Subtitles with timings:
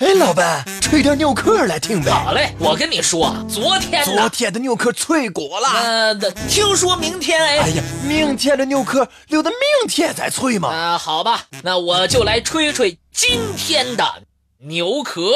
[0.00, 2.10] 哎，老板，吹点牛壳来听呗。
[2.10, 5.68] 好嘞，我跟你说，昨天昨天的牛壳脆过了。
[5.68, 6.14] 呃，
[6.48, 7.58] 听说明天哎。
[7.58, 9.58] 哎呀，明天的牛壳留到明
[9.90, 10.70] 天再吹嘛。
[10.70, 14.22] 啊，好吧，那我就来吹吹今天的
[14.60, 15.32] 牛壳。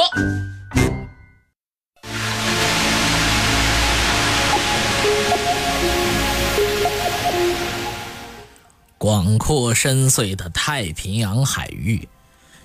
[8.96, 12.08] 广阔深邃的太平洋海域。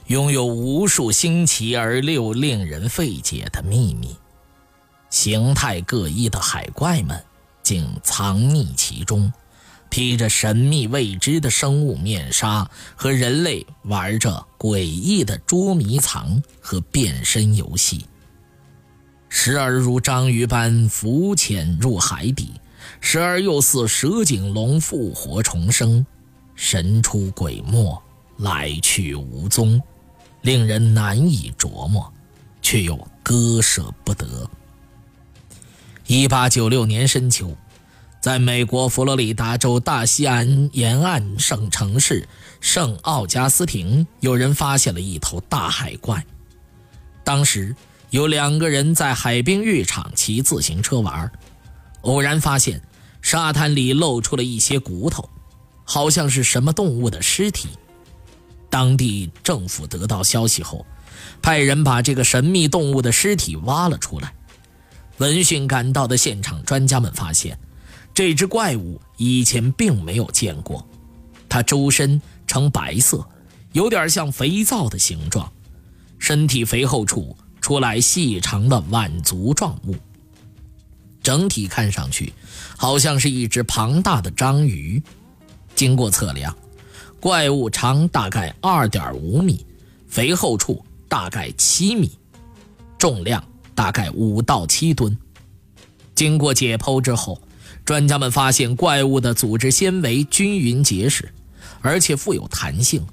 [0.09, 4.15] 拥有无数新奇而又令人费解的秘密，
[5.11, 7.23] 形态各异的海怪们
[7.61, 9.31] 竟藏匿其中，
[9.87, 18.07] 披着神秘未知的生物面纱，和人类玩着诡异的捉迷藏和变身游戏。
[19.29, 22.53] 时而如章鱼般浮潜入海底，
[22.99, 26.03] 时而又似蛇颈龙复活重生，
[26.55, 28.01] 神出鬼没，
[28.37, 29.79] 来去无踪。
[30.41, 32.11] 令人难以琢磨，
[32.61, 34.49] 却又割舍不得。
[36.07, 37.55] 一八九六年深秋，
[38.21, 42.27] 在美国佛罗里达州大西岸沿岸省城市
[42.59, 46.25] 圣奥加斯廷，有人发现了一头大海怪。
[47.23, 47.75] 当时
[48.09, 51.31] 有两个人在海滨浴场骑自行车玩，
[52.01, 52.81] 偶然发现
[53.21, 55.29] 沙滩里露出了一些骨头，
[55.83, 57.69] 好像是什么动物的尸体。
[58.69, 60.85] 当地政府得到消息后，
[61.41, 64.33] 派人把这个神秘动物的尸体挖了出来。
[65.17, 67.59] 闻讯赶到的现场专家们发现，
[68.13, 70.87] 这只怪物以前并没有见过。
[71.49, 73.27] 它周身呈白色，
[73.73, 75.51] 有点像肥皂的形状，
[76.19, 79.95] 身体肥厚处出来细长的腕足状物。
[81.21, 82.33] 整体看上去，
[82.77, 85.01] 好像是一只庞大的章鱼。
[85.75, 86.55] 经过测量。
[87.19, 89.65] 怪物长大概二点五米，
[90.07, 92.11] 肥厚处大概七米，
[92.97, 93.43] 重量
[93.75, 95.17] 大概五到七吨。
[96.15, 97.41] 经过解剖之后，
[97.83, 101.29] 专家们发现怪物的组织纤维均匀结实，
[101.81, 103.05] 而且富有弹性，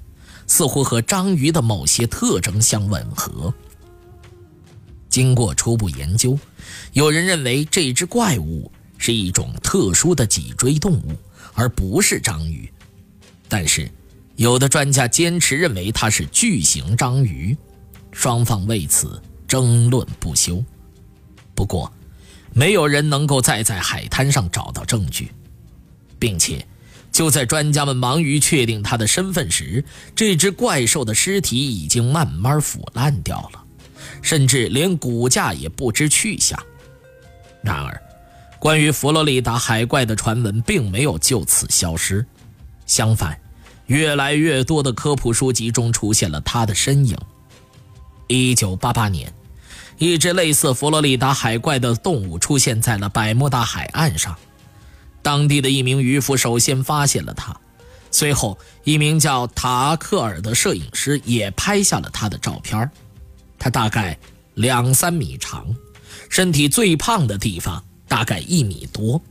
[0.47, 3.53] 似乎和章鱼的某些特征相吻合。
[5.09, 6.39] 经过初步研究，
[6.93, 11.11] 有人认为这只怪物是一种特殊的脊椎动物，
[11.53, 12.71] 而不是章鱼。
[13.49, 13.89] 但是，
[14.37, 17.57] 有的专家坚持认为它是巨型章鱼，
[18.11, 20.63] 双方为此争论不休。
[21.55, 21.91] 不过，
[22.53, 25.31] 没有人能够再在海滩上找到证据，
[26.19, 26.63] 并且，
[27.11, 29.83] 就在专家们忙于确定它的身份时，
[30.15, 33.63] 这只怪兽的尸体已经慢慢腐烂掉了，
[34.21, 36.63] 甚至连骨架也不知去向。
[37.63, 37.99] 然而，
[38.59, 42.23] 关于佛罗里达海怪的传闻并没有就此消失。
[42.85, 43.37] 相反，
[43.87, 47.17] 越来越多的科普书籍中出现了他的身影。
[48.27, 49.33] 一九八八年，
[49.97, 54.37] 一只类似佛罗里达海怪的动物出现在了百慕大海岸上。
[55.21, 57.57] 当地的一名渔夫首先发现了它，
[58.11, 62.89] 随后一名叫塔克尔的摄影师也拍下了它的照片。
[63.57, 64.17] 它大概
[64.55, 65.65] 两三米长，
[66.29, 69.21] 身体最胖的地方大概一米多，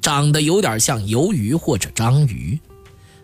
[0.00, 2.58] 长得有点像鱿鱼或者章鱼。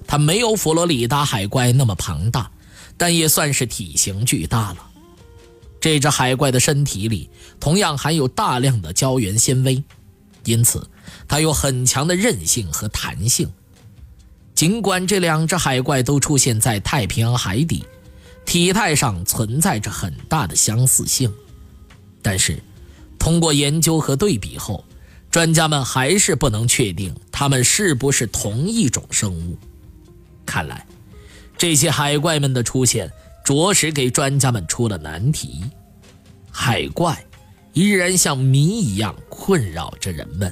[0.09, 2.51] 它没有佛罗里达海怪那么庞大，
[2.97, 4.79] 但也算是体型巨大了。
[5.79, 7.29] 这只海怪的身体里
[7.61, 9.85] 同样含有大量的胶原纤维，
[10.45, 10.89] 因此
[11.29, 13.49] 它有很强的韧性和弹性。
[14.55, 17.85] 尽管这两只海怪都出现在太平洋海底，
[18.47, 21.31] 体态上存在着很大的相似性，
[22.23, 22.61] 但是
[23.19, 24.83] 通过研究和对比后，
[25.31, 29.57] 专家们还是不能确定它们是不是同一种生物。
[30.49, 30.87] 看来，
[31.59, 33.13] 这些海怪们的出现，
[33.45, 35.63] 着实给专家们出了难题。
[36.51, 37.23] 海怪
[37.75, 40.51] 依然像谜一样困扰着人们。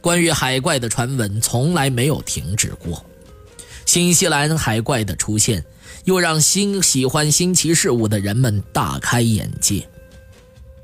[0.00, 3.04] 关于海怪的传闻从来没有停止过。
[3.86, 5.64] 新西兰海怪的出现，
[6.04, 9.86] 又让新喜欢新奇事物的人们大开眼界。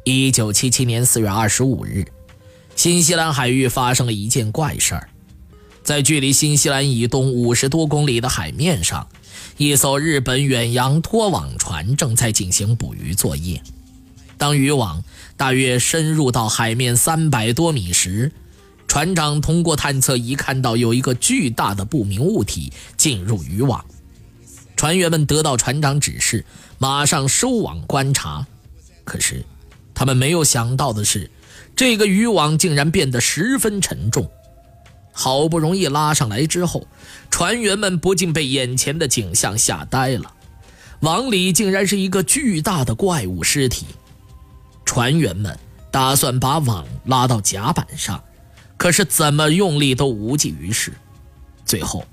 [0.02, 2.05] 一九七七年四月二十五日，
[2.75, 5.08] 新西兰海域发生了一件怪事儿。
[5.88, 9.08] 在距离新西兰以东五十多公里的海面上，
[9.56, 13.62] 一艘日本远洋拖网船正在进行捕鱼作业。
[14.37, 15.02] 当渔网
[15.38, 18.31] 大约深入到海面三百多米时，
[18.87, 23.82] 船长通过探测仪看到有一个巨大的不明物体进入渔网。
[24.76, 26.44] 船员们得到船长指示，
[26.76, 28.46] 马上收网观察。
[29.05, 29.43] 可是，
[29.94, 31.31] 他们没有想到的是，
[31.75, 34.31] 这个渔网竟然变得十分沉重。
[35.20, 36.87] 好不容易拉上来之后，
[37.29, 40.32] 船员们不禁被眼前的景象吓呆了。
[41.00, 43.87] 网里竟然是一个巨大的怪物尸体。
[44.85, 45.59] 船员们
[45.91, 48.23] 打算把网拉到甲板上，
[48.76, 50.93] 可是怎么用力都无济于事。
[51.65, 52.06] 最后，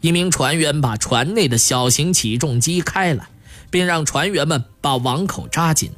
[0.00, 3.28] 一名船员把船内的小型起重机开来，
[3.68, 5.92] 并让船员们把网口扎紧。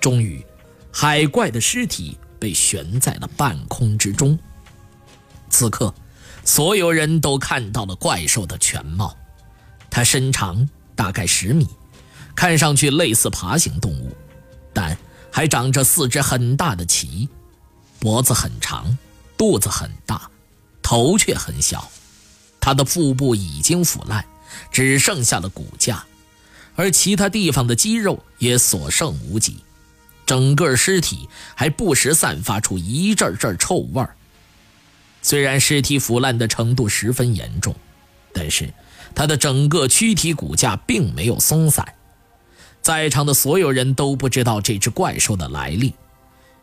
[0.00, 0.42] 终于，
[0.90, 4.38] 海怪的尸体被悬在了半空之中。
[5.54, 5.94] 此刻，
[6.44, 9.16] 所有人都看到了怪兽的全貌。
[9.88, 11.68] 它身长大概十米，
[12.34, 14.16] 看上去类似爬行动物，
[14.72, 14.98] 但
[15.30, 17.28] 还长着四只很大的鳍，
[18.00, 18.98] 脖子很长，
[19.38, 20.28] 肚子很大，
[20.82, 21.88] 头却很小。
[22.58, 24.26] 它的腹部已经腐烂，
[24.72, 26.04] 只剩下了骨架，
[26.74, 29.58] 而其他地方的肌肉也所剩无几。
[30.26, 34.16] 整个尸体还不时散发出一阵阵臭味儿。
[35.24, 37.74] 虽然尸体腐烂的程度十分严重，
[38.34, 38.68] 但是
[39.14, 41.94] 它的整个躯体骨架并没有松散。
[42.82, 45.94] 在场的所有人都不知道这只怪兽的来历。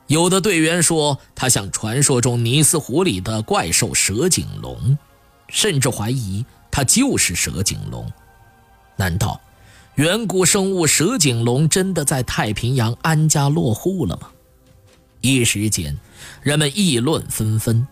[0.05, 4.95] 有的队员说，它像传说中尼斯湖里的怪兽蛇颈龙，
[5.47, 8.11] 甚至怀疑它就是蛇颈龙。
[8.95, 9.41] 难道
[9.95, 14.29] 远古生物蛇颈龙真的在太平洋安家落户了吗？
[15.21, 15.97] 一时间，
[16.43, 17.87] 人们议论纷纷。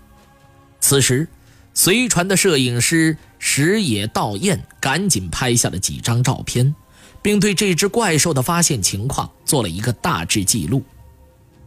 [0.79, 1.27] 此时，
[1.73, 6.75] 随船的摄影师石野道彦赶紧拍下了几张照片，
[7.21, 10.83] 并对这只怪兽的发现情况做了一个大致记录。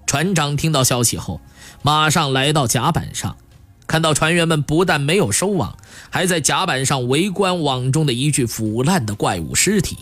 [0.06, 1.40] 船长听到消息后，
[1.82, 3.36] 马上来到甲板上，
[3.86, 5.76] 看到船员们不但没有收网，
[6.10, 9.96] 还在甲板上围观网中的一具腐烂的怪物尸体。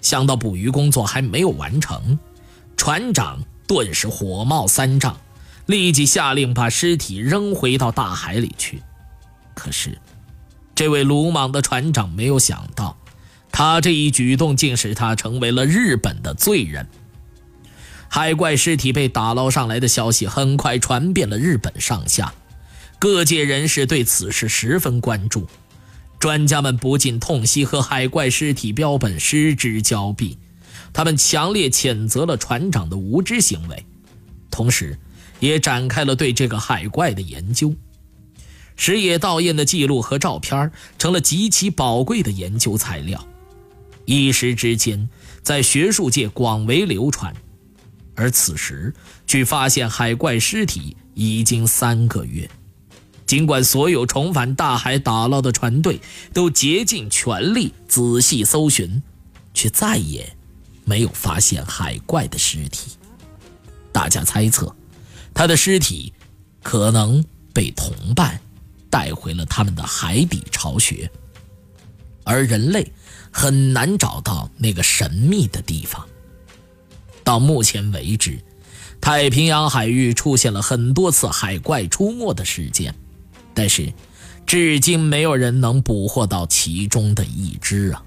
[0.00, 2.18] 想到捕鱼工作还没有完成，
[2.76, 5.16] 船长顿时火冒三丈。
[5.70, 8.82] 立即下令把尸体扔回到大海里去。
[9.54, 9.96] 可是，
[10.74, 12.98] 这位鲁莽的船长没有想到，
[13.52, 16.88] 他这一举动竟使他成为了日本的罪人。
[18.08, 22.34] 海怪尸体被打捞上来的消息很快传遍了日本上下，
[22.98, 25.46] 各界人士对此事十分关注。
[26.18, 30.36] 专家们不禁痛惜和海怪尸体标本失之交臂，
[30.92, 33.86] 他们强烈谴责了船长的无知行为，
[34.50, 34.98] 同时。
[35.40, 37.74] 也展开了对这个海怪的研究，
[38.76, 43.26] 石野道彦的记录和照片成了极其宝贵的研究材料，
[44.04, 45.08] 一时之间
[45.42, 47.34] 在学术界广为流传。
[48.14, 48.94] 而此时，
[49.26, 52.50] 距发现海怪尸体已经三个月，
[53.24, 56.00] 尽管所有重返大海打捞的船队
[56.34, 59.02] 都竭尽全力仔细搜寻，
[59.54, 60.36] 却再也
[60.84, 62.90] 没有发现海怪的尸体。
[63.90, 64.76] 大家猜测。
[65.34, 66.12] 他的尸体
[66.62, 68.40] 可能被同伴
[68.90, 71.10] 带回了他们的海底巢穴，
[72.24, 72.92] 而人类
[73.30, 76.06] 很难找到那个神秘的地方。
[77.24, 78.38] 到目前为止，
[79.00, 82.94] 太平洋海域出现了很多次海怪出没的事件，
[83.54, 83.92] 但是
[84.46, 88.02] 至今没有人能捕获到其中的一只啊。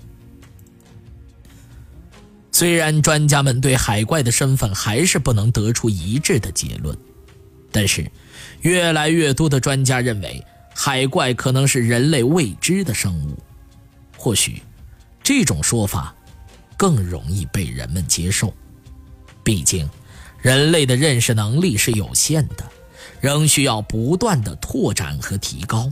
[2.51, 6.95] 虽然专家们对海怪的身份还是不能得出一致的结论。
[7.73, 8.09] 但是，
[8.61, 13.37] 越来越多的专家认为，海怪可能是人类未知的生物。
[14.15, 14.61] 或许，
[15.23, 16.15] 这种说法
[16.77, 18.53] 更容易被人们接受。
[19.43, 19.89] 毕竟，
[20.39, 22.63] 人类的认识能力是有限的，
[23.19, 25.91] 仍需要不断的拓展和提高。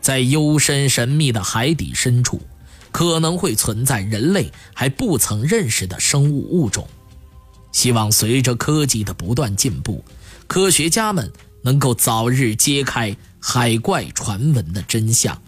[0.00, 2.40] 在幽深神秘的海底深处，
[2.90, 6.88] 可能会存在人类还不曾认识的生物物种。
[7.70, 10.02] 希望随着科技的不断进步。
[10.48, 11.30] 科学家们
[11.62, 15.40] 能够早日揭开海怪传闻的真相，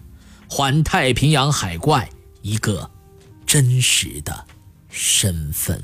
[0.47, 2.07] 还太平洋海怪
[2.43, 2.89] 一个
[3.45, 4.45] 真实的
[4.89, 5.83] 身份。